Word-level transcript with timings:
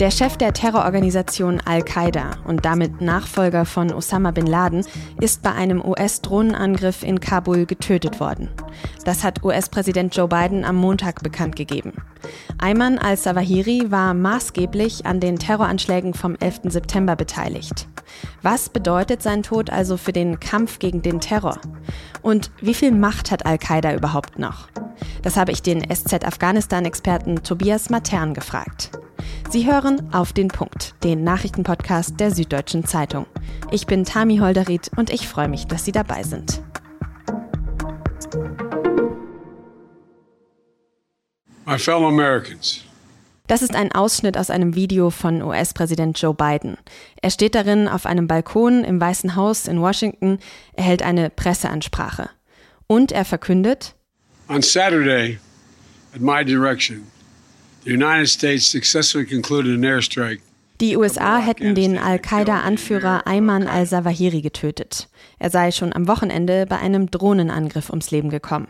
Der 0.00 0.10
Chef 0.10 0.38
der 0.38 0.54
Terrororganisation 0.54 1.60
Al-Qaida 1.62 2.30
und 2.46 2.64
damit 2.64 3.02
Nachfolger 3.02 3.66
von 3.66 3.92
Osama 3.92 4.30
bin 4.30 4.46
Laden 4.46 4.86
ist 5.20 5.42
bei 5.42 5.52
einem 5.52 5.84
US-Drohnenangriff 5.84 7.02
in 7.02 7.20
Kabul 7.20 7.66
getötet 7.66 8.18
worden. 8.18 8.48
Das 9.04 9.24
hat 9.24 9.42
US-Präsident 9.44 10.14
Joe 10.14 10.28
Biden 10.28 10.64
am 10.64 10.76
Montag 10.76 11.22
bekannt 11.22 11.56
gegeben. 11.56 11.92
Ayman 12.58 12.98
al-Zawahiri 12.98 13.90
war 13.90 14.14
maßgeblich 14.14 15.06
an 15.06 15.20
den 15.20 15.38
Terroranschlägen 15.38 16.14
vom 16.14 16.36
11. 16.38 16.60
September 16.64 17.16
beteiligt. 17.16 17.88
Was 18.42 18.68
bedeutet 18.68 19.22
sein 19.22 19.42
Tod 19.42 19.70
also 19.70 19.96
für 19.96 20.12
den 20.12 20.40
Kampf 20.40 20.78
gegen 20.78 21.02
den 21.02 21.20
Terror? 21.20 21.58
Und 22.22 22.50
wie 22.60 22.74
viel 22.74 22.92
Macht 22.92 23.30
hat 23.30 23.46
Al-Qaida 23.46 23.94
überhaupt 23.94 24.38
noch? 24.38 24.68
Das 25.22 25.36
habe 25.36 25.52
ich 25.52 25.62
den 25.62 25.82
SZ-Afghanistan-Experten 25.90 27.42
Tobias 27.42 27.90
Matern 27.90 28.34
gefragt. 28.34 28.90
Sie 29.50 29.66
hören 29.66 30.12
auf 30.12 30.32
den 30.32 30.48
Punkt, 30.48 30.94
den 31.02 31.24
Nachrichtenpodcast 31.24 32.20
der 32.20 32.30
Süddeutschen 32.30 32.84
Zeitung. 32.84 33.26
Ich 33.70 33.86
bin 33.86 34.04
Tami 34.04 34.38
Holderried 34.38 34.90
und 34.96 35.10
ich 35.10 35.26
freue 35.26 35.48
mich, 35.48 35.66
dass 35.66 35.84
Sie 35.84 35.92
dabei 35.92 36.22
sind. 36.22 36.62
My 41.66 41.78
fellow 41.78 42.08
Americans. 42.08 42.84
Das 43.46 43.62
ist 43.62 43.74
ein 43.74 43.92
Ausschnitt 43.92 44.36
aus 44.36 44.48
einem 44.48 44.74
Video 44.74 45.10
von 45.10 45.42
US-Präsident 45.42 46.20
Joe 46.20 46.34
Biden. 46.34 46.76
Er 47.20 47.30
steht 47.30 47.54
darin 47.54 47.88
auf 47.88 48.06
einem 48.06 48.26
Balkon 48.26 48.84
im 48.84 49.00
Weißen 49.00 49.34
Haus 49.34 49.66
in 49.66 49.80
Washington, 49.80 50.38
er 50.72 50.84
hält 50.84 51.02
eine 51.02 51.30
Presseansprache. 51.30 52.30
Und 52.86 53.12
er 53.12 53.24
verkündet, 53.24 53.94
On 54.48 54.62
Saturday, 54.62 55.38
at 56.14 56.20
my 56.20 56.44
direction, 56.44 57.06
die 60.80 60.96
USA 60.96 61.38
hätten 61.38 61.74
den 61.74 61.98
Al-Qaida-Anführer 61.98 63.26
Ayman 63.26 63.66
al-Zawahiri 63.66 64.42
getötet. 64.42 65.08
Er 65.38 65.50
sei 65.50 65.70
schon 65.70 65.94
am 65.94 66.06
Wochenende 66.08 66.66
bei 66.66 66.78
einem 66.78 67.10
Drohnenangriff 67.10 67.90
ums 67.90 68.10
Leben 68.10 68.28
gekommen. 68.28 68.68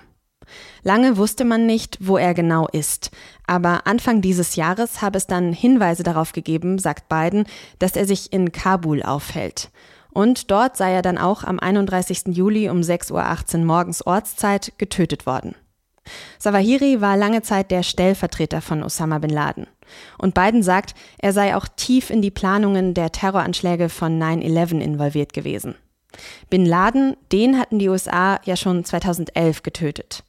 Lange 0.82 1.16
wusste 1.16 1.44
man 1.44 1.66
nicht, 1.66 1.98
wo 2.00 2.16
er 2.16 2.34
genau 2.34 2.68
ist. 2.68 3.10
Aber 3.46 3.86
Anfang 3.86 4.20
dieses 4.20 4.56
Jahres 4.56 5.02
habe 5.02 5.18
es 5.18 5.26
dann 5.26 5.52
Hinweise 5.52 6.02
darauf 6.02 6.32
gegeben, 6.32 6.78
sagt 6.78 7.08
Biden, 7.08 7.44
dass 7.78 7.96
er 7.96 8.06
sich 8.06 8.32
in 8.32 8.52
Kabul 8.52 9.02
aufhält. 9.02 9.70
Und 10.12 10.50
dort 10.50 10.76
sei 10.76 10.92
er 10.92 11.02
dann 11.02 11.18
auch 11.18 11.44
am 11.44 11.60
31. 11.60 12.36
Juli 12.36 12.68
um 12.68 12.80
6.18 12.80 13.58
Uhr 13.58 13.64
morgens 13.64 14.06
Ortszeit 14.06 14.72
getötet 14.78 15.26
worden. 15.26 15.54
Sawahiri 16.38 17.00
war 17.00 17.16
lange 17.16 17.42
Zeit 17.42 17.70
der 17.70 17.82
Stellvertreter 17.82 18.60
von 18.60 18.82
Osama 18.82 19.18
bin 19.18 19.30
Laden. 19.30 19.66
Und 20.18 20.34
Biden 20.34 20.62
sagt, 20.62 20.94
er 21.18 21.32
sei 21.32 21.54
auch 21.54 21.66
tief 21.68 22.10
in 22.10 22.22
die 22.22 22.30
Planungen 22.30 22.94
der 22.94 23.12
Terroranschläge 23.12 23.88
von 23.88 24.20
9-11 24.20 24.80
involviert 24.80 25.32
gewesen. 25.32 25.74
Bin 26.48 26.66
Laden, 26.66 27.16
den 27.32 27.58
hatten 27.58 27.78
die 27.78 27.88
USA 27.88 28.40
ja 28.44 28.56
schon 28.56 28.84
2011 28.84 29.62
getötet. 29.62 30.24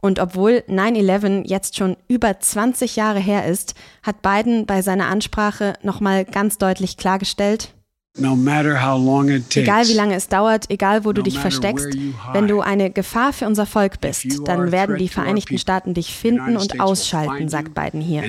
Und 0.00 0.18
obwohl 0.18 0.62
9-11 0.68 1.46
jetzt 1.46 1.76
schon 1.76 1.96
über 2.08 2.38
20 2.38 2.96
Jahre 2.96 3.20
her 3.20 3.46
ist, 3.46 3.74
hat 4.02 4.22
Biden 4.22 4.66
bei 4.66 4.82
seiner 4.82 5.06
Ansprache 5.06 5.74
nochmal 5.82 6.24
ganz 6.24 6.58
deutlich 6.58 6.96
klargestellt, 6.96 7.74
Egal 8.16 9.88
wie 9.88 9.92
lange 9.92 10.14
es 10.14 10.28
dauert, 10.28 10.70
egal 10.70 11.04
wo 11.04 11.12
du 11.12 11.22
dich 11.22 11.38
versteckst, 11.38 11.88
wenn 12.32 12.46
du 12.46 12.60
eine 12.60 12.90
Gefahr 12.90 13.32
für 13.32 13.46
unser 13.46 13.66
Volk 13.66 14.00
bist, 14.00 14.26
dann 14.46 14.70
werden 14.70 14.98
die 14.98 15.08
Vereinigten 15.08 15.58
Staaten 15.58 15.94
dich 15.94 16.14
finden 16.14 16.56
und 16.56 16.78
ausschalten, 16.80 17.48
sagt 17.48 17.74
Biden 17.74 18.00
hier. 18.00 18.22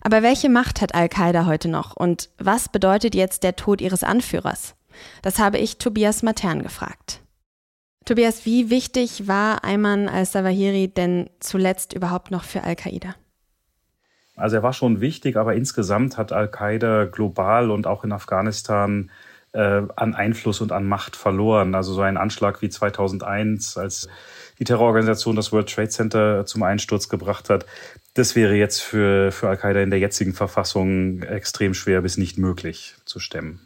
Aber 0.00 0.22
welche 0.22 0.48
Macht 0.48 0.80
hat 0.80 0.94
Al-Qaida 0.94 1.46
heute 1.46 1.68
noch 1.68 1.96
und 1.96 2.28
was 2.38 2.68
bedeutet 2.68 3.14
jetzt 3.16 3.42
der 3.42 3.56
Tod 3.56 3.80
ihres 3.80 4.04
Anführers? 4.04 4.74
Das 5.22 5.40
habe 5.40 5.58
ich 5.58 5.78
Tobias 5.78 6.22
Matern 6.22 6.62
gefragt. 6.62 7.23
Tobias, 8.04 8.44
wie 8.44 8.68
wichtig 8.68 9.28
war 9.28 9.64
Ayman 9.64 10.08
al-Sawahiri 10.08 10.88
denn 10.88 11.30
zuletzt 11.40 11.94
überhaupt 11.94 12.30
noch 12.30 12.44
für 12.44 12.62
Al-Qaida? 12.62 13.14
Also 14.36 14.56
er 14.56 14.62
war 14.62 14.74
schon 14.74 15.00
wichtig, 15.00 15.36
aber 15.36 15.54
insgesamt 15.54 16.18
hat 16.18 16.32
Al-Qaida 16.32 17.06
global 17.06 17.70
und 17.70 17.86
auch 17.86 18.04
in 18.04 18.12
Afghanistan 18.12 19.10
äh, 19.52 19.82
an 19.96 20.14
Einfluss 20.14 20.60
und 20.60 20.72
an 20.72 20.86
Macht 20.86 21.16
verloren. 21.16 21.74
Also 21.74 21.94
so 21.94 22.02
ein 22.02 22.18
Anschlag 22.18 22.60
wie 22.60 22.68
2001, 22.68 23.78
als 23.78 24.08
die 24.58 24.64
Terrororganisation 24.64 25.34
das 25.34 25.50
World 25.52 25.72
Trade 25.72 25.88
Center 25.88 26.46
zum 26.46 26.62
Einsturz 26.62 27.08
gebracht 27.08 27.48
hat, 27.48 27.64
das 28.12 28.36
wäre 28.36 28.54
jetzt 28.54 28.80
für, 28.80 29.32
für 29.32 29.48
Al-Qaida 29.48 29.80
in 29.80 29.90
der 29.90 29.98
jetzigen 29.98 30.34
Verfassung 30.34 31.22
extrem 31.22 31.72
schwer 31.72 32.02
bis 32.02 32.18
nicht 32.18 32.36
möglich 32.36 32.96
zu 33.06 33.18
stemmen. 33.18 33.60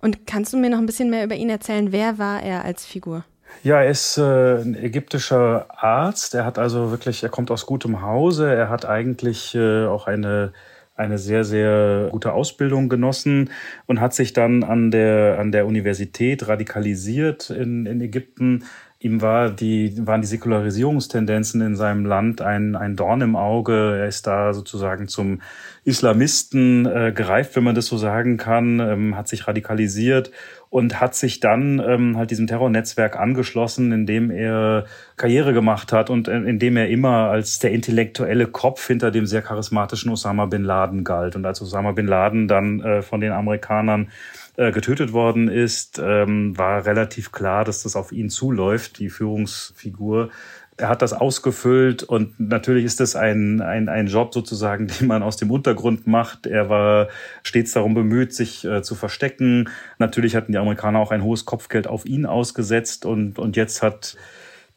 Und 0.00 0.26
kannst 0.26 0.52
du 0.52 0.56
mir 0.56 0.70
noch 0.70 0.78
ein 0.78 0.86
bisschen 0.86 1.10
mehr 1.10 1.24
über 1.24 1.34
ihn 1.34 1.50
erzählen? 1.50 1.92
Wer 1.92 2.18
war 2.18 2.42
er 2.42 2.64
als 2.64 2.86
Figur? 2.86 3.24
Ja, 3.62 3.80
er 3.80 3.90
ist 3.90 4.18
äh, 4.18 4.56
ein 4.60 4.76
ägyptischer 4.76 5.66
Arzt. 5.70 6.34
Er 6.34 6.44
hat 6.44 6.58
also 6.58 6.90
wirklich, 6.90 7.22
er 7.22 7.30
kommt 7.30 7.50
aus 7.50 7.64
gutem 7.64 8.02
Hause. 8.02 8.52
Er 8.52 8.68
hat 8.68 8.84
eigentlich 8.84 9.54
äh, 9.54 9.86
auch 9.86 10.06
eine 10.06 10.52
eine 10.96 11.18
sehr, 11.18 11.44
sehr 11.44 12.08
gute 12.12 12.32
Ausbildung 12.32 12.88
genossen 12.88 13.50
und 13.86 14.00
hat 14.00 14.14
sich 14.14 14.32
dann 14.32 14.62
an 14.62 14.90
der, 14.90 15.38
an 15.40 15.50
der 15.50 15.66
Universität 15.66 16.46
radikalisiert 16.46 17.50
in, 17.50 17.86
in 17.86 18.00
Ägypten. 18.00 18.64
Ihm 19.00 19.20
war 19.20 19.50
die, 19.50 19.94
waren 20.06 20.22
die 20.22 20.28
Säkularisierungstendenzen 20.28 21.60
in 21.60 21.76
seinem 21.76 22.06
Land 22.06 22.40
ein, 22.40 22.74
ein 22.76 22.96
Dorn 22.96 23.20
im 23.20 23.36
Auge. 23.36 23.98
Er 23.98 24.06
ist 24.06 24.26
da 24.26 24.54
sozusagen 24.54 25.08
zum 25.08 25.42
Islamisten 25.84 26.86
äh, 26.86 27.12
gereift, 27.14 27.56
wenn 27.56 27.64
man 27.64 27.74
das 27.74 27.86
so 27.86 27.98
sagen 27.98 28.36
kann, 28.36 28.80
ähm, 28.80 29.16
hat 29.16 29.28
sich 29.28 29.46
radikalisiert 29.46 30.30
und 30.70 31.00
hat 31.00 31.14
sich 31.14 31.40
dann 31.40 31.80
ähm, 31.86 32.16
halt 32.16 32.30
diesem 32.30 32.46
Terrornetzwerk 32.46 33.16
angeschlossen, 33.16 33.92
indem 33.92 34.30
er 34.30 34.86
Karriere 35.16 35.52
gemacht 35.52 35.92
hat 35.92 36.10
und 36.10 36.28
äh, 36.28 36.36
indem 36.36 36.76
er 36.76 36.88
immer 36.88 37.30
als 37.30 37.58
der 37.58 37.72
intellektuelle 37.72 38.46
Kopf 38.46 38.86
hinter 38.86 39.10
dem 39.10 39.26
sehr 39.26 39.42
charismatischen 39.42 40.10
Osama 40.10 40.46
bin 40.46 40.64
Laden 40.64 41.04
galt. 41.04 41.36
Und 41.36 41.46
als 41.46 41.62
Osama 41.62 41.92
bin 41.92 42.06
Laden 42.06 42.48
dann 42.48 42.80
äh, 42.80 43.02
von 43.02 43.20
den 43.20 43.32
Amerikanern 43.32 44.08
äh, 44.56 44.70
getötet 44.70 45.12
worden 45.12 45.48
ist, 45.48 46.00
ähm, 46.02 46.56
war 46.56 46.86
relativ 46.86 47.32
klar, 47.32 47.64
dass 47.64 47.82
das 47.82 47.96
auf 47.96 48.12
ihn 48.12 48.30
zuläuft, 48.30 49.00
die 49.00 49.08
Führungsfigur 49.08 50.30
er 50.76 50.88
hat 50.88 51.02
das 51.02 51.12
ausgefüllt 51.12 52.02
und 52.02 52.38
natürlich 52.40 52.84
ist 52.84 52.98
das 53.00 53.14
ein, 53.14 53.60
ein, 53.60 53.88
ein 53.88 54.06
Job 54.06 54.34
sozusagen, 54.34 54.88
den 55.00 55.06
man 55.06 55.22
aus 55.22 55.36
dem 55.36 55.50
Untergrund 55.50 56.06
macht. 56.06 56.46
Er 56.46 56.68
war 56.68 57.08
stets 57.42 57.72
darum 57.72 57.94
bemüht, 57.94 58.34
sich 58.34 58.64
äh, 58.64 58.82
zu 58.82 58.94
verstecken. 58.94 59.68
Natürlich 59.98 60.34
hatten 60.36 60.52
die 60.52 60.58
Amerikaner 60.58 60.98
auch 60.98 61.10
ein 61.10 61.22
hohes 61.22 61.44
Kopfgeld 61.44 61.86
auf 61.86 62.06
ihn 62.06 62.26
ausgesetzt 62.26 63.06
und, 63.06 63.38
und 63.38 63.56
jetzt 63.56 63.82
hat 63.82 64.16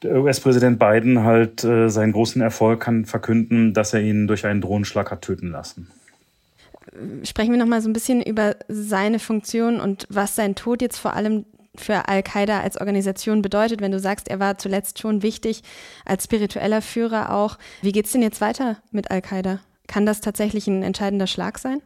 US-Präsident 0.05 0.77
Biden 0.77 1.23
halt 1.23 1.63
äh, 1.63 1.89
seinen 1.89 2.11
großen 2.11 2.41
Erfolg 2.41 2.81
kann 2.81 3.05
verkünden, 3.05 3.73
dass 3.73 3.93
er 3.93 4.01
ihn 4.01 4.27
durch 4.27 4.45
einen 4.45 4.61
Drohnenschlag 4.61 5.09
hat 5.09 5.23
töten 5.23 5.49
lassen. 5.49 5.89
Sprechen 7.23 7.51
wir 7.51 7.59
noch 7.59 7.65
mal 7.65 7.81
so 7.81 7.89
ein 7.89 7.93
bisschen 7.93 8.21
über 8.21 8.55
seine 8.67 9.19
Funktion 9.19 9.79
und 9.79 10.05
was 10.09 10.35
sein 10.35 10.55
Tod 10.55 10.81
jetzt 10.81 10.97
vor 10.97 11.13
allem 11.13 11.45
für 11.81 12.07
Al-Qaida 12.07 12.61
als 12.61 12.79
Organisation 12.79 13.41
bedeutet, 13.41 13.81
wenn 13.81 13.91
du 13.91 13.99
sagst, 13.99 14.27
er 14.27 14.39
war 14.39 14.57
zuletzt 14.57 14.99
schon 14.99 15.23
wichtig 15.23 15.61
als 16.05 16.25
spiritueller 16.25 16.81
Führer 16.81 17.33
auch. 17.33 17.57
Wie 17.81 17.91
geht 17.91 18.05
es 18.05 18.11
denn 18.11 18.21
jetzt 18.21 18.41
weiter 18.41 18.77
mit 18.91 19.11
Al-Qaida? 19.11 19.59
Kann 19.87 20.05
das 20.05 20.21
tatsächlich 20.21 20.67
ein 20.67 20.83
entscheidender 20.83 21.27
Schlag 21.27 21.59
sein? 21.59 21.81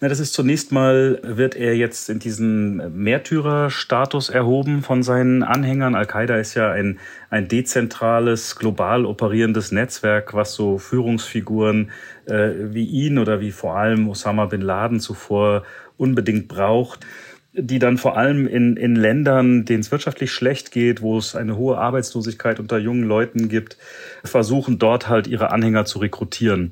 Na, 0.00 0.08
das 0.08 0.20
ist 0.20 0.34
zunächst 0.34 0.72
mal, 0.72 1.20
wird 1.22 1.54
er 1.54 1.74
jetzt 1.74 2.10
in 2.10 2.18
diesen 2.18 3.02
Märtyrerstatus 3.02 4.28
erhoben 4.28 4.82
von 4.82 5.02
seinen 5.02 5.42
Anhängern. 5.42 5.94
Al-Qaida 5.94 6.36
ist 6.36 6.54
ja 6.54 6.70
ein, 6.70 6.98
ein 7.30 7.48
dezentrales, 7.48 8.56
global 8.56 9.06
operierendes 9.06 9.72
Netzwerk, 9.72 10.34
was 10.34 10.54
so 10.54 10.78
Führungsfiguren 10.78 11.90
äh, 12.26 12.50
wie 12.58 12.84
ihn 12.84 13.18
oder 13.18 13.40
wie 13.40 13.52
vor 13.52 13.76
allem 13.76 14.08
Osama 14.08 14.46
bin 14.46 14.60
Laden 14.60 15.00
zuvor 15.00 15.62
unbedingt 15.96 16.48
braucht 16.48 17.06
die 17.56 17.78
dann 17.78 17.98
vor 17.98 18.16
allem 18.16 18.46
in, 18.46 18.76
in 18.76 18.94
Ländern, 18.96 19.64
denen 19.64 19.80
es 19.80 19.90
wirtschaftlich 19.90 20.30
schlecht 20.30 20.70
geht, 20.70 21.00
wo 21.00 21.18
es 21.18 21.34
eine 21.34 21.56
hohe 21.56 21.78
Arbeitslosigkeit 21.78 22.60
unter 22.60 22.78
jungen 22.78 23.04
Leuten 23.04 23.48
gibt, 23.48 23.78
versuchen 24.24 24.78
dort 24.78 25.08
halt 25.08 25.26
ihre 25.26 25.50
Anhänger 25.50 25.86
zu 25.86 25.98
rekrutieren. 25.98 26.70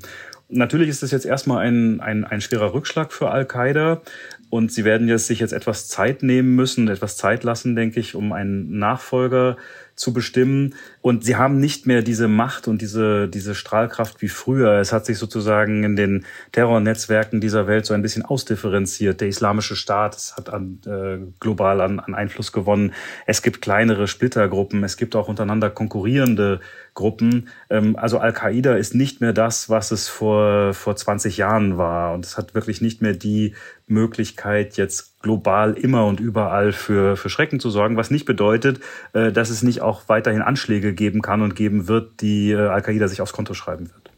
Natürlich 0.50 0.90
ist 0.90 1.02
es 1.02 1.10
jetzt 1.10 1.25
erstmal 1.25 1.66
ein, 1.66 2.00
ein, 2.00 2.25
ein 2.25 2.40
schwerer 2.40 2.75
Rückschlag 2.75 3.12
für 3.12 3.31
Al-Qaida 3.31 4.02
und 4.50 4.70
sie 4.70 4.84
werden 4.84 5.08
jetzt 5.08 5.26
sich 5.26 5.40
jetzt 5.40 5.52
etwas 5.52 5.88
Zeit 5.88 6.22
nehmen 6.22 6.54
müssen, 6.54 6.88
etwas 6.88 7.16
Zeit 7.16 7.44
lassen, 7.44 7.75
denke 7.75 7.98
ich, 7.98 8.14
um 8.14 8.32
einen 8.32 8.78
Nachfolger 8.78 9.56
zu 9.96 10.12
bestimmen. 10.12 10.75
Und 11.06 11.22
sie 11.22 11.36
haben 11.36 11.60
nicht 11.60 11.86
mehr 11.86 12.00
diese 12.00 12.28
Macht 12.28 12.66
und 12.66 12.80
diese, 12.80 13.28
diese 13.28 13.54
Strahlkraft 13.54 14.22
wie 14.22 14.28
früher. 14.30 14.80
Es 14.80 14.90
hat 14.90 15.04
sich 15.04 15.18
sozusagen 15.18 15.84
in 15.84 15.96
den 15.96 16.24
Terrornetzwerken 16.52 17.42
dieser 17.42 17.66
Welt 17.66 17.84
so 17.84 17.92
ein 17.92 18.00
bisschen 18.00 18.24
ausdifferenziert. 18.24 19.20
Der 19.20 19.28
islamische 19.28 19.76
Staat 19.76 20.32
hat 20.34 20.48
an, 20.48 20.80
äh, 20.86 21.18
global 21.40 21.82
an, 21.82 22.00
an 22.00 22.14
Einfluss 22.14 22.52
gewonnen. 22.52 22.94
Es 23.26 23.42
gibt 23.42 23.60
kleinere 23.60 24.08
Splittergruppen. 24.08 24.82
Es 24.82 24.96
gibt 24.96 25.14
auch 25.14 25.28
untereinander 25.28 25.68
konkurrierende 25.68 26.60
Gruppen. 26.94 27.48
Ähm, 27.68 27.96
also 27.96 28.18
Al-Qaida 28.18 28.74
ist 28.76 28.94
nicht 28.94 29.20
mehr 29.20 29.34
das, 29.34 29.68
was 29.68 29.90
es 29.90 30.08
vor, 30.08 30.72
vor 30.72 30.96
20 30.96 31.36
Jahren 31.36 31.76
war. 31.76 32.14
Und 32.14 32.24
es 32.24 32.38
hat 32.38 32.54
wirklich 32.54 32.80
nicht 32.80 33.02
mehr 33.02 33.12
die 33.12 33.54
Möglichkeit, 33.86 34.78
jetzt 34.78 35.20
global 35.20 35.74
immer 35.74 36.06
und 36.06 36.20
überall 36.20 36.72
für, 36.72 37.16
für 37.16 37.28
Schrecken 37.28 37.60
zu 37.60 37.68
sorgen, 37.70 37.96
was 37.96 38.10
nicht 38.10 38.24
bedeutet, 38.24 38.80
äh, 39.12 39.32
dass 39.32 39.50
es 39.50 39.62
nicht 39.62 39.82
auch 39.82 40.08
weiterhin 40.08 40.42
Anschläge 40.42 40.94
geben 40.94 41.23
kann 41.23 41.43
und 41.43 41.55
geben 41.56 41.88
wird, 41.88 42.20
die 42.20 42.50
äh, 42.50 42.56
Al-Qaida 42.56 43.08
sich 43.08 43.20
aufs 43.20 43.32
Konto 43.32 43.55
schreiben 43.55 43.91
wird. 43.93 44.11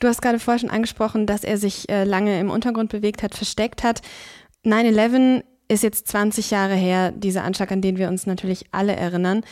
Du 0.00 0.08
hast 0.08 0.22
gerade 0.22 0.38
vorher 0.38 0.60
schon 0.60 0.70
angesprochen, 0.70 1.26
dass 1.26 1.44
er 1.44 1.58
sich 1.58 1.88
äh, 1.88 2.04
lange 2.04 2.38
im 2.40 2.50
Untergrund 2.50 2.90
bewegt 2.90 3.22
hat, 3.22 3.34
versteckt 3.34 3.82
hat. 3.82 4.02
9-11 4.64 5.42
ist 5.68 5.82
jetzt 5.82 6.08
20 6.08 6.50
Jahre 6.50 6.74
her, 6.74 7.12
dieser 7.12 7.44
Anschlag, 7.44 7.70
an 7.72 7.82
den 7.82 7.98
wir 7.98 8.08
uns 8.08 8.26
natürlich 8.26 8.66
alle 8.72 8.96
erinnern. 8.96 9.42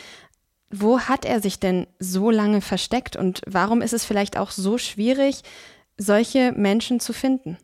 Wo 0.70 1.00
hat 1.00 1.25
er 1.25 1.41
sich 1.41 1.61
denn 1.61 1.87
so 1.99 2.31
lange 2.31 2.61
versteckt 2.61 3.17
und 3.17 3.43
warum 3.47 3.82
ist 3.82 3.93
es 3.93 4.05
vielleicht 4.05 4.37
auch 4.37 4.50
so 4.50 4.79
schwierig, 4.79 5.43
solche 5.97 6.52
Menschen 6.52 7.00
zu 7.00 7.12
finden? 7.12 7.56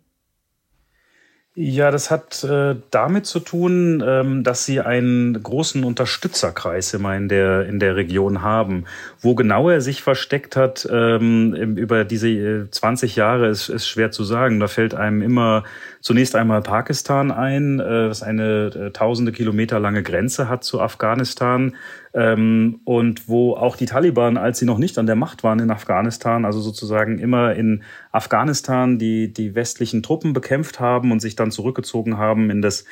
Ja, 1.54 1.90
das 1.90 2.10
hat 2.10 2.44
äh, 2.44 2.76
damit 2.90 3.26
zu 3.26 3.38
tun, 3.38 4.02
ähm, 4.06 4.42
dass 4.42 4.64
sie 4.64 4.80
einen 4.80 5.42
großen 5.42 5.84
Unterstützerkreis 5.84 6.94
immer 6.94 7.14
in 7.14 7.28
der, 7.28 7.66
in 7.66 7.78
der 7.78 7.94
Region 7.94 8.40
haben. 8.40 8.86
Wo 9.20 9.34
genau 9.34 9.68
er 9.68 9.82
sich 9.82 10.00
versteckt 10.00 10.56
hat, 10.56 10.88
ähm, 10.90 11.76
über 11.76 12.06
diese 12.06 12.30
äh, 12.30 12.70
20 12.70 13.16
Jahre 13.16 13.48
ist, 13.48 13.68
ist 13.68 13.86
schwer 13.86 14.10
zu 14.10 14.24
sagen. 14.24 14.60
Da 14.60 14.66
fällt 14.66 14.94
einem 14.94 15.20
immer 15.20 15.64
zunächst 16.00 16.36
einmal 16.36 16.62
Pakistan 16.62 17.30
ein, 17.30 17.80
äh, 17.80 18.08
was 18.08 18.22
eine 18.22 18.68
äh, 18.68 18.90
tausende 18.90 19.32
Kilometer 19.32 19.78
lange 19.78 20.02
Grenze 20.02 20.48
hat 20.48 20.64
zu 20.64 20.80
Afghanistan 20.80 21.76
ähm, 22.14 22.80
und 22.84 23.28
wo 23.28 23.54
auch 23.54 23.76
die 23.76 23.86
Taliban, 23.86 24.36
als 24.36 24.58
sie 24.58 24.66
noch 24.66 24.78
nicht 24.78 24.98
an 24.98 25.06
der 25.06 25.16
Macht 25.16 25.42
waren 25.44 25.60
in 25.60 25.70
Afghanistan, 25.70 26.44
also 26.44 26.60
sozusagen 26.60 27.18
immer 27.18 27.54
in 27.54 27.82
Afghanistan 28.10 28.98
die, 28.98 29.32
die 29.32 29.54
westlichen 29.54 30.02
Truppen 30.02 30.32
bekämpft 30.32 30.78
haben 30.78 31.10
und 31.10 31.20
sich 31.20 31.36
dann 31.36 31.50
zurückgezogen 31.50 32.18
haben 32.18 32.50
in 32.50 32.60
das 32.60 32.84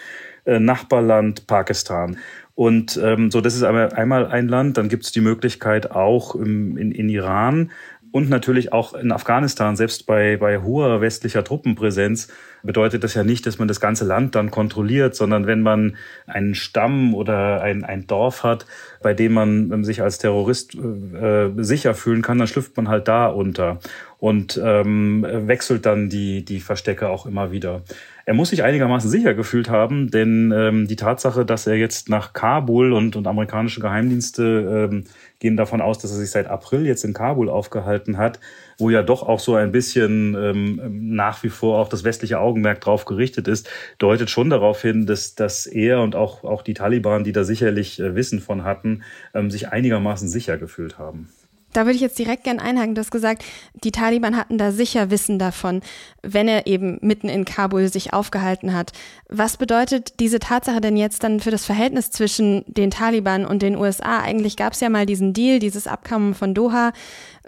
äh, 0.47 0.59
Nachbarland 0.59 1.47
Pakistan. 1.47 2.17
Und 2.55 3.01
ähm, 3.03 3.31
so, 3.31 3.41
das 3.41 3.55
ist 3.55 3.63
einmal 3.63 4.27
ein 4.27 4.49
Land. 4.49 4.77
Dann 4.77 4.89
gibt 4.89 5.05
es 5.05 5.13
die 5.13 5.23
Möglichkeit 5.23 5.91
auch 5.93 6.35
im, 6.35 6.77
in, 6.77 6.93
in 6.93 7.09
Iran 7.09 7.71
und 8.13 8.29
natürlich 8.29 8.73
auch 8.73 8.95
in 8.95 9.13
Afghanistan, 9.13 9.77
selbst 9.77 10.07
bei, 10.07 10.37
bei 10.37 10.59
hoher 10.59 11.01
westlicher 11.01 11.45
Truppenpräsenz, 11.45 12.29
bedeutet 12.63 13.05
das 13.05 13.15
ja 13.15 13.25
nicht, 13.25 13.47
dass 13.47 13.59
man 13.59 13.69
das 13.69 13.81
ganze 13.81 14.05
Land 14.05 14.35
dann 14.35 14.51
kontrolliert, 14.51 15.15
sondern 15.15 15.47
wenn 15.47 15.63
man 15.63 15.97
einen 16.27 16.55
Stamm 16.55 17.15
oder 17.15 17.63
ein, 17.63 17.85
ein 17.85 18.07
Dorf 18.07 18.43
hat, 18.43 18.67
bei 19.03 19.15
dem 19.15 19.33
man 19.33 19.85
sich 19.85 20.03
als 20.03 20.19
Terrorist 20.19 20.75
äh, 20.75 21.51
sicher 21.57 21.95
fühlen 21.95 22.23
kann, 22.23 22.39
dann 22.39 22.49
schlüpft 22.49 22.77
man 22.77 22.89
halt 22.89 23.09
da 23.09 23.29
unter 23.29 23.79
und 24.19 24.61
ähm, 24.63 25.25
wechselt 25.27 25.87
dann 25.87 26.11
die, 26.11 26.45
die 26.45 26.61
Verstecke 26.61 27.09
auch 27.09 27.25
immer 27.25 27.51
wieder. 27.53 27.83
Er 28.27 28.35
muss 28.35 28.51
sich 28.51 28.63
einigermaßen 28.63 29.11
sicher 29.11 29.35
gefühlt 29.35 29.71
haben, 29.71 30.11
denn 30.11 30.53
ähm, 30.55 30.87
die 30.87 30.97
Tatsache, 30.97 31.47
dass 31.47 31.67
er 31.67 31.77
jetzt 31.77 32.11
nach 32.11 32.35
Kabul 32.35 32.93
und, 32.93 33.17
und 33.17 33.27
amerikanische 33.27 33.81
Geheimdienste 33.81 34.89
ähm, 34.93 35.05
gehen 35.41 35.57
davon 35.57 35.81
aus, 35.81 35.99
dass 35.99 36.13
er 36.13 36.19
sich 36.19 36.31
seit 36.31 36.47
April 36.47 36.87
jetzt 36.87 37.03
in 37.05 37.15
Kabul 37.15 37.49
aufgehalten 37.49 38.19
hat, 38.19 38.39
wo 38.79 38.91
ja 38.91 39.03
doch 39.03 39.23
auch 39.23 39.41
so 39.41 39.55
ein 39.57 39.73
bisschen 39.73 40.37
ähm, 40.41 40.81
nach 41.15 41.43
wie 41.43 41.49
vor 41.49 41.79
auch 41.79 41.89
das 41.89 42.05
westliche 42.05 42.39
Augenmerk 42.39 42.81
drauf 42.81 43.07
gerichtet 43.07 43.49
ist, 43.49 43.69
deutet 43.99 44.31
schon 44.31 44.51
darauf 44.51 44.81
hin, 44.81 45.07
dass, 45.07 45.35
dass 45.35 45.67
er 45.67 46.03
und 46.03 46.15
auch, 46.15 46.45
auch 46.45 46.63
die 46.63 46.75
Taliban, 46.75 47.25
die 47.25 47.33
da 47.33 47.43
sicherlich 47.43 47.99
äh, 47.99 48.15
Wissen 48.15 48.41
von 48.41 48.65
hatten, 48.65 49.03
ähm, 49.35 49.51
sich 49.51 49.69
einigermaßen 49.69 50.29
sicher 50.29 50.59
gefühlt 50.59 50.99
haben. 50.99 51.29
Da 51.73 51.83
würde 51.83 51.95
ich 51.95 52.01
jetzt 52.01 52.19
direkt 52.19 52.45
gern 52.45 52.59
einhaken. 52.59 52.95
Du 52.95 53.01
hast 53.01 53.11
gesagt, 53.11 53.45
die 53.85 53.93
Taliban 53.93 54.37
hatten 54.37 54.59
da 54.59 54.73
sicher 54.73 55.11
Wissen 55.11 55.39
davon, 55.39 55.83
wenn 56.23 56.49
er 56.49 56.67
eben 56.67 56.99
mitten 57.01 57.29
in 57.29 57.45
Kabul 57.45 57.89
sich 57.89 58.13
aufgehalten 58.13 58.75
hat. 58.75 58.93
Was 59.29 59.57
bedeutet 59.57 60.19
diese 60.21 60.41
Tatsache 60.41 60.81
denn 60.81 60.97
jetzt 60.97 61.23
dann 61.23 61.41
für 61.41 61.51
das 61.51 61.65
Verhältnis 61.65 62.11
zwischen 62.11 62.65
den 62.67 62.91
Taliban 62.91 63.45
und 63.47 63.63
den 63.63 63.77
USA? 63.77 64.21
Eigentlich 64.21 64.57
gab 64.57 64.73
es 64.73 64.81
ja 64.81 64.89
mal 64.89 65.07
diesen 65.07 65.33
Deal, 65.33 65.59
dieses 65.59 65.87
Abkommen 65.87 66.35
von 66.35 66.55
Doha, 66.55 66.93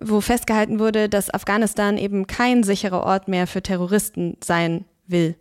wo 0.00 0.20
festgehalten 0.20 0.78
wurde, 0.78 1.08
dass 1.08 1.32
Afghanistan 1.32 1.98
eben 1.98 2.26
kein 2.26 2.62
sicherer 2.62 3.02
Ort 3.02 3.28
mehr 3.28 3.46
für 3.46 3.62
Terroristen 3.62 4.36
sein 4.42 4.84
will. 5.06 5.36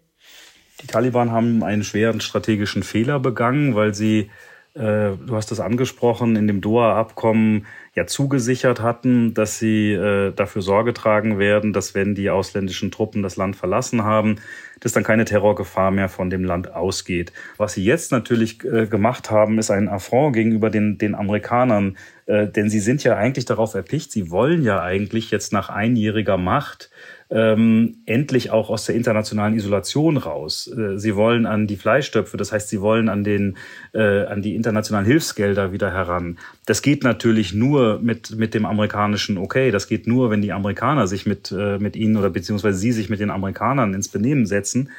Die 0.82 0.88
Taliban 0.88 1.32
haben 1.32 1.64
einen 1.64 1.84
schweren 1.84 2.22
strategischen 2.22 2.84
Fehler 2.84 3.20
begangen, 3.20 3.76
weil 3.76 3.94
sie, 3.94 4.32
äh, 4.74 5.12
du 5.16 5.36
hast 5.36 5.52
das 5.52 5.60
angesprochen, 5.60 6.36
in 6.36 6.48
dem 6.48 6.62
Doha-Abkommen 6.62 7.68
ja 7.94 8.06
zugesichert 8.08 8.82
hatten, 8.82 9.34
dass 9.34 9.60
sie 9.60 9.92
äh, 9.92 10.32
dafür 10.32 10.62
Sorge 10.62 10.94
tragen 10.94 11.40
werden, 11.40 11.74
dass 11.74 11.94
wenn 11.94 12.16
die 12.16 12.30
ausländischen 12.30 12.90
Truppen 12.90 13.22
das 13.22 13.36
Land 13.36 13.58
verlassen 13.58 14.04
haben, 14.04 14.38
dass 14.80 14.94
dann 14.94 15.04
keine 15.04 15.26
Terrorgefahr 15.26 15.92
mehr 15.92 16.08
von 16.08 16.30
dem 16.30 16.46
Land 16.46 16.74
ausgeht. 16.74 17.34
Was 17.58 17.74
sie 17.74 17.84
jetzt 17.84 18.12
natürlich 18.12 18.64
äh, 18.64 18.88
gemacht 18.88 19.30
haben, 19.30 19.60
ist 19.60 19.72
ein 19.72 19.90
Affront 19.90 20.36
gegenüber 20.36 20.70
den, 20.70 20.98
den 20.98 21.16
Amerikanern, 21.16 21.98
äh, 22.28 22.48
denn 22.48 22.70
sie 22.70 22.80
sind 22.80 23.04
ja 23.04 23.18
eigentlich 23.18 23.46
darauf 23.46 23.74
erpicht, 23.74 24.12
sie 24.12 24.32
wollen 24.32 24.64
ja 24.64 24.82
eigentlich 24.82 25.30
jetzt 25.30 25.52
nach 25.52 25.70
einjähriger 25.70 26.38
Macht 26.38 26.90
ähm, 27.32 27.98
endlich 28.06 28.52
auch 28.52 28.70
aus 28.70 28.86
der 28.86 28.96
internationalen 28.96 29.56
Isolation 29.56 30.18
raus. 30.18 30.68
Äh, 30.68 31.00
sie 31.00 31.16
wollen 31.16 31.46
an 31.46 31.66
die 31.66 31.78
Fleischtöpfe, 31.78 32.36
das 32.36 32.52
heißt, 32.52 32.68
sie 32.68 32.82
wollen 32.82 33.08
an 33.08 33.24
den 33.24 33.58
äh, 33.94 34.26
an 34.26 34.42
die 34.42 34.56
internationalen 34.56 35.06
Hilfsgelder 35.06 35.72
wieder 35.72 35.94
heran. 35.94 36.38
Das 36.66 36.82
geht 36.82 37.04
natürlich 37.04 37.54
nur 37.54 38.00
mit 38.00 38.36
mit 38.36 38.54
dem 38.54 38.66
amerikanischen 38.66 39.38
Okay. 39.38 39.72
Das 39.72 39.88
geht 39.88 40.08
nur, 40.08 40.30
wenn 40.30 40.42
die 40.42 40.52
Amerikaner 40.52 41.08
sich 41.08 41.26
mit 41.26 41.52
äh, 41.58 41.78
mit 41.80 41.96
ihnen 41.96 42.18
oder 42.18 42.30
beziehungsweise 42.30 42.78
sie 42.78 42.92
sich 42.92 43.10
mit 43.10 43.22
den 43.22 43.32
Amerikanern 43.32 43.94
ins 43.94 44.10
Benehmen 44.10 44.46
setzen. 44.46 44.90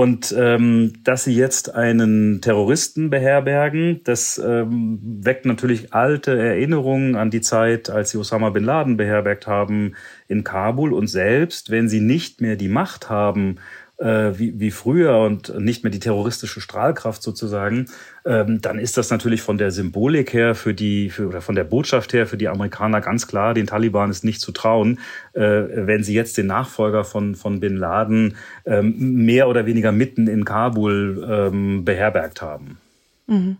Und 0.00 0.34
ähm, 0.34 0.94
dass 1.04 1.24
sie 1.24 1.36
jetzt 1.36 1.74
einen 1.74 2.40
Terroristen 2.40 3.10
beherbergen, 3.10 4.00
das 4.04 4.38
ähm, 4.42 4.98
weckt 5.02 5.44
natürlich 5.44 5.92
alte 5.92 6.38
Erinnerungen 6.38 7.16
an 7.16 7.28
die 7.28 7.42
Zeit, 7.42 7.90
als 7.90 8.08
sie 8.08 8.16
Osama 8.16 8.48
bin 8.48 8.64
Laden 8.64 8.96
beherbergt 8.96 9.46
haben 9.46 9.96
in 10.26 10.42
Kabul. 10.42 10.94
Und 10.94 11.08
selbst 11.08 11.70
wenn 11.70 11.90
sie 11.90 12.00
nicht 12.00 12.40
mehr 12.40 12.56
die 12.56 12.68
Macht 12.70 13.10
haben, 13.10 13.56
äh, 14.00 14.38
wie, 14.38 14.58
wie 14.58 14.70
früher 14.70 15.18
und 15.18 15.58
nicht 15.60 15.84
mehr 15.84 15.90
die 15.90 16.00
terroristische 16.00 16.60
Strahlkraft 16.60 17.22
sozusagen, 17.22 17.86
ähm, 18.24 18.60
dann 18.60 18.78
ist 18.78 18.96
das 18.96 19.10
natürlich 19.10 19.42
von 19.42 19.58
der 19.58 19.70
Symbolik 19.70 20.32
her 20.32 20.54
für 20.54 20.74
die, 20.74 21.10
für, 21.10 21.28
oder 21.28 21.40
von 21.40 21.54
der 21.54 21.64
Botschaft 21.64 22.12
her 22.12 22.26
für 22.26 22.36
die 22.36 22.48
Amerikaner 22.48 23.00
ganz 23.00 23.26
klar, 23.26 23.54
den 23.54 23.66
Taliban 23.66 24.10
ist 24.10 24.24
nicht 24.24 24.40
zu 24.40 24.52
trauen, 24.52 24.98
äh, 25.34 25.40
wenn 25.42 26.02
sie 26.02 26.14
jetzt 26.14 26.38
den 26.38 26.46
Nachfolger 26.46 27.04
von, 27.04 27.34
von 27.34 27.60
Bin 27.60 27.76
Laden 27.76 28.36
ähm, 28.64 29.24
mehr 29.24 29.48
oder 29.48 29.66
weniger 29.66 29.92
mitten 29.92 30.26
in 30.26 30.44
Kabul 30.44 31.26
ähm, 31.28 31.84
beherbergt 31.84 32.42
haben. 32.42 32.78
Mhm. 33.26 33.58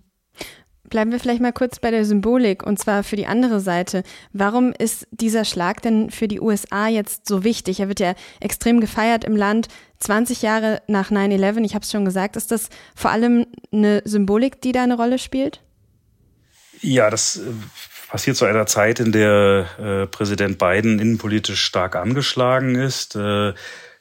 Bleiben 0.90 1.12
wir 1.12 1.20
vielleicht 1.20 1.40
mal 1.40 1.52
kurz 1.52 1.78
bei 1.78 1.92
der 1.92 2.04
Symbolik 2.04 2.64
und 2.64 2.78
zwar 2.78 3.04
für 3.04 3.16
die 3.16 3.26
andere 3.26 3.60
Seite. 3.60 4.02
Warum 4.32 4.72
ist 4.72 5.06
dieser 5.12 5.44
Schlag 5.44 5.80
denn 5.82 6.10
für 6.10 6.26
die 6.26 6.40
USA 6.40 6.88
jetzt 6.88 7.28
so 7.28 7.44
wichtig? 7.44 7.78
Er 7.78 7.88
wird 7.88 8.00
ja 8.00 8.14
extrem 8.40 8.80
gefeiert 8.80 9.24
im 9.24 9.36
Land. 9.36 9.68
20 10.00 10.42
Jahre 10.42 10.82
nach 10.88 11.10
9-11, 11.10 11.64
ich 11.64 11.74
habe 11.74 11.84
es 11.84 11.92
schon 11.92 12.04
gesagt, 12.04 12.36
ist 12.36 12.50
das 12.50 12.70
vor 12.96 13.10
allem 13.10 13.46
eine 13.72 14.02
Symbolik, 14.04 14.60
die 14.60 14.72
da 14.72 14.82
eine 14.82 14.96
Rolle 14.96 15.18
spielt? 15.18 15.60
Ja, 16.80 17.10
das 17.10 17.36
äh, 17.36 17.42
passiert 18.08 18.36
zu 18.36 18.46
einer 18.46 18.66
Zeit, 18.66 18.98
in 18.98 19.12
der 19.12 19.66
äh, 19.78 20.06
Präsident 20.06 20.58
Biden 20.58 20.98
innenpolitisch 20.98 21.62
stark 21.62 21.94
angeschlagen 21.94 22.74
ist. 22.74 23.14
Äh, 23.14 23.52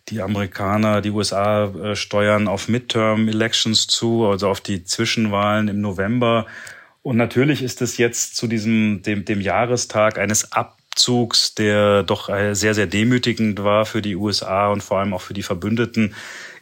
die 0.07 0.21
Amerikaner, 0.21 1.01
die 1.01 1.11
USA 1.11 1.95
steuern 1.95 2.47
auf 2.47 2.67
Midterm-Elections 2.67 3.85
zu, 3.85 4.25
also 4.25 4.49
auf 4.49 4.59
die 4.59 4.83
Zwischenwahlen 4.83 5.67
im 5.67 5.81
November. 5.81 6.47
Und 7.09 7.17
natürlich 7.17 7.63
ist 7.63 7.81
es 7.81 7.97
jetzt 7.97 8.35
zu 8.35 8.45
diesem, 8.45 9.01
dem, 9.01 9.25
dem 9.25 9.41
Jahrestag 9.41 10.19
eines 10.19 10.51
Abzugs, 10.51 11.55
der 11.55 12.03
doch 12.03 12.29
äh, 12.29 12.53
sehr, 12.53 12.75
sehr 12.75 12.85
demütigend 12.85 13.63
war 13.63 13.87
für 13.87 14.03
die 14.03 14.15
USA 14.15 14.67
und 14.67 14.83
vor 14.83 14.99
allem 14.99 15.15
auch 15.15 15.21
für 15.21 15.33
die 15.33 15.41
Verbündeten, 15.41 16.13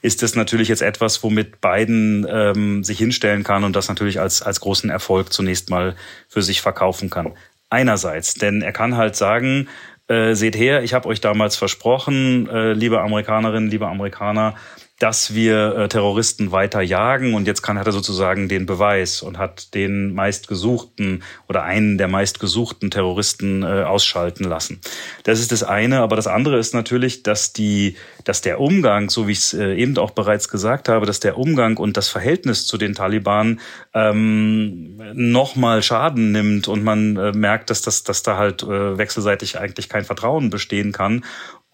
ist 0.01 0.23
es 0.23 0.35
natürlich 0.35 0.69
jetzt 0.69 0.83
etwas, 0.83 1.21
womit 1.21 1.59
Biden 1.59 2.25
ähm, 2.29 2.85
sich 2.85 2.97
hinstellen 2.97 3.43
kann 3.43 3.65
und 3.65 3.75
das 3.75 3.89
natürlich 3.89 4.21
als, 4.21 4.41
als 4.41 4.61
großen 4.61 4.89
Erfolg 4.89 5.33
zunächst 5.33 5.69
mal 5.69 5.97
für 6.29 6.41
sich 6.41 6.61
verkaufen 6.61 7.09
kann. 7.09 7.33
Einerseits, 7.69 8.35
denn 8.35 8.61
er 8.61 8.71
kann 8.71 8.95
halt 8.95 9.17
sagen, 9.17 9.67
äh, 10.07 10.33
seht 10.33 10.55
her, 10.55 10.81
ich 10.81 10.93
habe 10.93 11.09
euch 11.09 11.19
damals 11.19 11.57
versprochen, 11.57 12.47
äh, 12.47 12.71
liebe 12.71 13.01
Amerikanerinnen, 13.01 13.69
liebe 13.69 13.87
Amerikaner, 13.87 14.55
dass 14.99 15.35
wir 15.35 15.75
äh, 15.75 15.87
Terroristen 15.89 16.51
weiter 16.51 16.81
jagen. 16.81 17.35
Und 17.35 17.45
jetzt 17.45 17.61
kann 17.61 17.77
hat 17.77 17.85
er 17.85 17.91
sozusagen 17.91 18.49
den 18.49 18.65
Beweis 18.65 19.21
und 19.21 19.37
hat 19.37 19.73
den 19.75 20.13
meistgesuchten 20.13 21.23
oder 21.47 21.63
einen 21.63 21.97
der 21.97 22.07
meistgesuchten 22.07 22.89
Terroristen 22.89 23.61
äh, 23.61 23.83
ausschalten 23.83 24.43
lassen. 24.43 24.81
Das 25.23 25.39
ist 25.39 25.51
das 25.51 25.63
eine, 25.63 25.99
aber 25.99 26.15
das 26.15 26.27
andere 26.27 26.57
ist 26.57 26.73
natürlich, 26.73 27.23
dass 27.23 27.53
die 27.53 27.95
dass 28.23 28.41
der 28.41 28.59
Umgang, 28.59 29.09
so 29.09 29.27
wie 29.27 29.31
ich 29.31 29.39
es 29.39 29.53
äh, 29.53 29.75
eben 29.75 29.97
auch 29.97 30.11
bereits 30.11 30.49
gesagt 30.49 30.89
habe, 30.89 31.05
dass 31.05 31.19
der 31.19 31.37
Umgang 31.37 31.77
und 31.77 31.95
das 31.95 32.09
Verhältnis 32.09 32.65
zu 32.65 32.77
den 32.77 32.93
Taliban 32.93 33.61
ähm, 33.93 35.01
nochmal 35.13 35.81
Schaden 35.83 36.31
nimmt 36.31 36.67
und 36.67 36.83
man 36.83 37.15
äh, 37.17 37.31
merkt, 37.31 37.69
dass 37.69 37.81
das 37.81 38.03
dass 38.03 38.23
da 38.23 38.37
halt 38.37 38.63
äh, 38.63 38.97
wechselseitig 38.97 39.59
eigentlich 39.59 39.89
kein 39.89 40.05
Vertrauen 40.05 40.49
bestehen 40.49 40.91
kann 40.91 41.23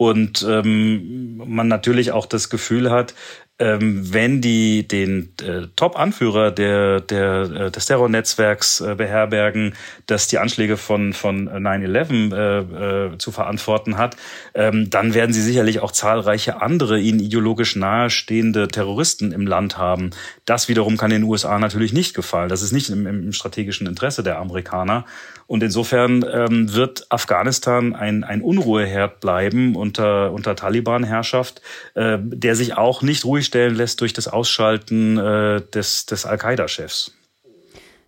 und 0.10 0.46
ähm, 0.48 1.38
man 1.38 1.68
natürlich 1.68 2.12
auch 2.12 2.26
das 2.26 2.50
Gefühl 2.50 2.92
hat, 2.92 3.14
ähm, 3.60 4.12
wenn 4.12 4.42
die 4.42 4.88
den 4.88 5.34
äh, 5.42 5.68
Top-Anführer 5.76 6.50
der, 6.52 7.02
der, 7.02 7.42
äh, 7.44 7.72
des 7.72 7.86
Terrornetzwerks 7.86 8.82
äh, 8.82 8.96
beherbergen, 8.96 9.76
das 10.08 10.28
die 10.28 10.40
Anschläge 10.40 10.76
von, 10.76 11.14
von 11.14 11.48
9-11 11.48 12.34
äh, 12.34 13.14
äh, 13.14 13.18
zu 13.20 13.32
verantworten 13.32 13.98
hat, 13.98 14.18
ähm, 14.56 14.90
dann 14.90 15.14
werden 15.14 15.34
sie 15.34 15.42
sicherlich 15.42 15.82
auch 15.82 15.92
zahlreiche 15.92 16.62
andere 16.62 17.00
ihnen 17.00 17.20
ideologisch 17.20 17.76
nahestehende 17.76 18.68
Terroristen 18.68 19.32
im 19.32 19.46
Land 19.46 19.78
haben. 19.78 20.10
Das 20.46 20.68
wiederum 20.68 20.98
kann 20.98 21.12
den 21.12 21.24
USA 21.24 21.60
natürlich 21.60 21.94
nicht 21.94 22.16
gefallen. 22.16 22.50
Das 22.50 22.64
ist 22.64 22.72
nicht 22.72 22.90
im, 22.90 23.06
im 23.06 23.34
strategischen 23.34 23.86
Interesse 23.86 24.24
der 24.24 24.40
Amerikaner. 24.40 25.06
Und 25.54 25.62
insofern 25.62 26.26
ähm, 26.34 26.74
wird 26.74 27.06
Afghanistan 27.12 27.94
ein, 27.94 28.24
ein 28.24 28.42
Unruheherd 28.42 29.20
bleiben 29.20 29.76
unter, 29.76 30.32
unter 30.32 30.56
Taliban-Herrschaft, 30.56 31.62
äh, 31.94 32.18
der 32.20 32.56
sich 32.56 32.76
auch 32.76 33.04
nicht 33.04 33.24
ruhig 33.24 33.46
stellen 33.46 33.76
lässt 33.76 34.02
durch 34.02 34.14
das 34.14 34.28
Ausschalten 34.28 35.20
äh, 35.20 35.62
des, 35.62 36.08
des 36.08 36.26
Al-Qaida-Chefs. 36.26 37.12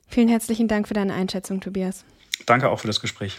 Vielen 0.07 0.27
herzlichen 0.27 0.67
Dank 0.67 0.87
für 0.87 0.95
deine 0.95 1.13
Einschätzung, 1.13 1.61
Tobias. 1.61 2.03
Danke 2.47 2.67
auch 2.67 2.79
für 2.79 2.87
das 2.87 2.99
Gespräch. 2.99 3.37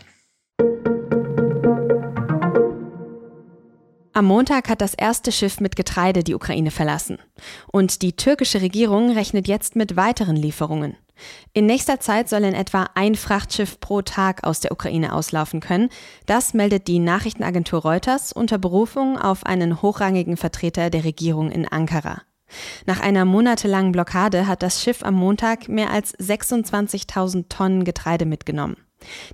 Am 4.13 4.25
Montag 4.25 4.69
hat 4.69 4.81
das 4.81 4.95
erste 4.95 5.33
Schiff 5.33 5.59
mit 5.59 5.75
Getreide 5.75 6.23
die 6.23 6.37
Ukraine 6.37 6.71
verlassen. 6.71 7.19
Und 7.73 8.03
die 8.03 8.15
türkische 8.15 8.61
Regierung 8.61 9.11
rechnet 9.11 9.49
jetzt 9.49 9.75
mit 9.75 9.97
weiteren 9.97 10.37
Lieferungen. 10.37 10.97
In 11.53 11.67
nächster 11.67 12.01
Zeit 12.01 12.29
soll 12.29 12.45
in 12.45 12.55
etwa 12.55 12.91
ein 12.95 13.15
Frachtschiff 13.15 13.81
pro 13.81 14.03
Tag 14.03 14.45
aus 14.45 14.61
der 14.61 14.73
Ukraine 14.73 15.13
auslaufen 15.15 15.61
können. 15.61 15.89
Das 16.27 16.55
meldet 16.55 16.89
die 16.89 16.99
Nachrichtenagentur 16.99 17.83
Reuters 17.83 18.33
unter 18.33 18.59
Berufung 18.59 19.19
auf 19.19 19.47
einen 19.47 19.83
hochrangigen 19.83 20.37
Vertreter 20.37 20.91
der 20.91 21.05
Regierung 21.05 21.51
in 21.51 21.67
Ankara. 21.67 22.23
Nach 22.87 23.01
einer 23.01 23.25
monatelangen 23.25 23.93
Blockade 23.93 24.47
hat 24.47 24.63
das 24.63 24.83
Schiff 24.83 25.03
am 25.03 25.15
Montag 25.15 25.69
mehr 25.69 25.91
als 25.91 26.17
26.000 26.19 27.49
Tonnen 27.49 27.85
Getreide 27.85 28.25
mitgenommen. 28.25 28.77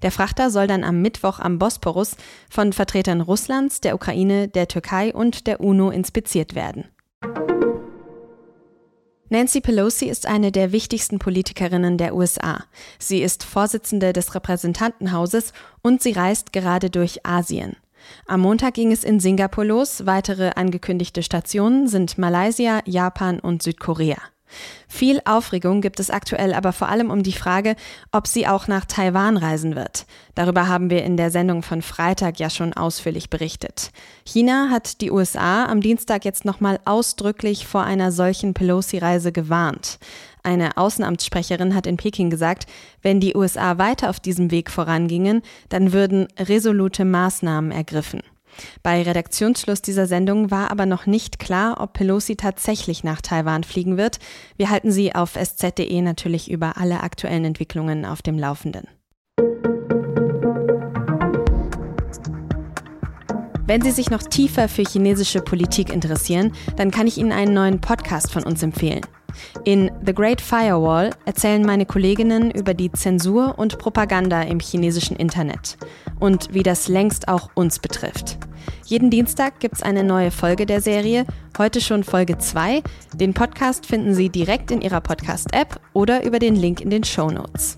Der 0.03 0.11
Frachter 0.11 0.51
soll 0.51 0.67
dann 0.67 0.85
am 0.85 1.03
Mittwoch 1.03 1.39
am 1.39 1.59
Bosporus 1.59 2.17
von 2.51 2.73
Vertretern 2.73 3.21
Russlands, 3.21 3.81
der 3.81 3.95
Ukraine, 3.95 4.49
der 4.49 4.69
Türkei 4.69 5.15
und 5.15 5.47
der 5.47 5.61
UNO 5.61 5.91
inspiziert 5.91 6.55
werden. 6.55 6.89
Nancy 9.33 9.63
Pelosi 9.63 10.11
ist 10.11 10.27
eine 10.27 10.53
der 10.53 10.73
wichtigsten 10.73 11.19
Politikerinnen 11.19 11.97
der 11.97 12.15
USA. 12.15 12.65
Sie 12.99 13.23
ist 13.23 13.45
Vorsitzende 13.45 14.13
des 14.13 14.35
Repräsentantenhauses 14.35 15.55
und 15.81 16.03
sie 16.03 16.13
reist 16.13 16.53
gerade 16.53 16.91
durch 16.91 17.25
Asien. 17.25 17.77
Am 18.27 18.41
Montag 18.41 18.75
ging 18.75 18.93
es 18.93 19.05
in 19.05 19.21
Singapur 19.21 19.65
los. 19.65 20.05
Weitere 20.05 20.51
angekündigte 20.55 21.23
Stationen 21.23 21.89
sind 21.89 22.19
Malaysia, 22.19 22.83
Japan 22.85 23.41
und 23.41 23.63
Südkorea. 23.63 24.19
Viel 24.89 25.21
Aufregung 25.25 25.81
gibt 25.81 26.01
es 26.01 26.11
aktuell 26.11 26.55
aber 26.55 26.73
vor 26.73 26.89
allem 26.89 27.11
um 27.11 27.23
die 27.23 27.33
Frage, 27.33 27.77
ob 28.11 28.27
sie 28.27 28.47
auch 28.47 28.69
nach 28.69 28.85
Taiwan 28.85 29.37
reisen 29.37 29.77
wird. 29.77 30.07
Darüber 30.35 30.69
haben 30.69 30.91
wir 30.91 31.05
in 31.05 31.17
der 31.17 31.31
Sendung 31.31 31.63
von 31.63 31.83
Freitag 31.83 32.39
ja 32.39 32.51
schon 32.51 32.73
ausführlich 32.73 33.31
berichtet. 33.31 33.91
China 34.25 34.69
hat 34.71 35.01
die 35.01 35.11
USA 35.11 35.67
am 35.67 35.81
Dienstag 35.81 36.25
jetzt 36.25 36.45
nochmal 36.45 36.81
ausdrücklich 36.85 37.67
vor 37.67 37.85
einer 37.85 38.13
solchen 38.13 38.55
Pelosi-Reise 38.55 39.33
gewarnt. 39.33 39.99
Eine 40.43 40.77
Außenamtssprecherin 40.77 41.75
hat 41.75 41.87
in 41.87 41.97
Peking 41.97 42.31
gesagt, 42.31 42.67
wenn 43.01 43.21
die 43.21 43.37
USA 43.37 43.79
weiter 43.79 44.11
auf 44.11 44.19
diesem 44.19 44.51
Weg 44.51 44.71
vorangingen, 44.71 45.43
dann 45.69 45.93
würden 45.93 46.27
resolute 46.39 47.05
Maßnahmen 47.05 47.71
ergriffen. 47.71 48.23
Bei 48.83 49.03
Redaktionsschluss 49.03 49.83
dieser 49.83 50.07
Sendung 50.07 50.51
war 50.51 50.71
aber 50.71 50.87
noch 50.87 51.07
nicht 51.07 51.39
klar, 51.39 51.81
ob 51.81 51.93
Pelosi 51.93 52.37
tatsächlich 52.37 53.05
nach 53.05 53.21
Taiwan 53.21 53.65
fliegen 53.65 53.97
wird. 53.97 54.19
Wir 54.57 54.71
halten 54.71 54.91
Sie 54.91 55.15
auf 55.15 55.37
sz.de 55.37 56.01
natürlich 56.03 56.51
über 56.51 56.77
alle 56.77 57.03
aktuellen 57.03 57.45
Entwicklungen 57.45 58.05
auf 58.05 58.23
dem 58.23 58.39
Laufenden. 58.39 58.87
Wenn 63.65 63.81
Sie 63.81 63.93
sich 63.93 64.11
noch 64.11 64.23
tiefer 64.23 64.69
für 64.69 64.83
chinesische 64.83 65.41
Politik 65.41 65.93
interessieren, 65.93 66.53
dann 66.77 66.91
kann 66.91 67.07
ich 67.07 67.17
Ihnen 67.17 67.33
einen 67.33 67.55
neuen 67.55 67.81
Podcast 67.81 68.33
von 68.33 68.43
uns 68.43 68.63
empfehlen. 68.63 69.01
In 69.65 69.91
The 70.05 70.13
Great 70.13 70.41
Firewall 70.41 71.11
erzählen 71.25 71.65
meine 71.65 71.87
Kolleginnen 71.87 72.51
über 72.51 72.75
die 72.75 72.93
Zensur 72.93 73.59
und 73.59 73.79
Propaganda 73.79 74.43
im 74.43 74.61
chinesischen 74.61 75.17
Internet 75.17 75.79
und 76.23 76.55
wie 76.55 76.63
das 76.63 76.87
längst 76.87 77.27
auch 77.27 77.51
uns 77.55 77.81
betrifft. 77.81 78.39
Jeden 78.85 79.11
Dienstag 79.11 79.59
gibt 79.59 79.75
es 79.75 79.83
eine 79.83 80.05
neue 80.05 80.31
Folge 80.31 80.67
der 80.67 80.81
Serie, 80.81 81.27
heute 81.59 81.81
schon 81.81 82.05
Folge 82.05 82.39
2. 82.39 82.81
Den 83.15 83.35
Podcast 83.35 83.87
finden 83.87 84.15
Sie 84.15 84.29
direkt 84.29 84.71
in 84.71 84.83
Ihrer 84.83 85.01
Podcast-App 85.01 85.81
oder 85.93 86.25
über 86.25 86.39
den 86.39 86.55
Link 86.55 86.81
in 86.81 86.91
den 86.91 87.03
Show 87.03 87.29
Notes. 87.29 87.77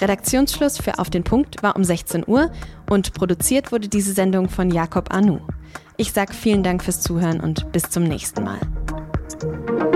Redaktionsschluss 0.00 0.78
für 0.78 1.00
Auf 1.00 1.10
den 1.10 1.24
Punkt 1.24 1.64
war 1.64 1.74
um 1.74 1.82
16 1.82 2.24
Uhr 2.28 2.52
und 2.88 3.12
produziert 3.12 3.72
wurde 3.72 3.88
diese 3.88 4.12
Sendung 4.12 4.48
von 4.48 4.70
Jakob 4.70 5.12
Anu. 5.12 5.40
Ich 5.96 6.12
sage 6.12 6.32
vielen 6.32 6.62
Dank 6.62 6.84
fürs 6.84 7.00
Zuhören 7.00 7.40
und 7.40 7.72
bis 7.72 7.90
zum 7.90 8.04
nächsten 8.04 8.44
Mal. 8.44 9.89